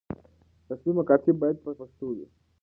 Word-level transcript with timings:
رسمي 0.69 0.91
مکاتبې 0.99 1.33
بايد 1.41 1.57
په 1.63 1.71
پښتو 1.79 2.05
وي. 2.15 2.25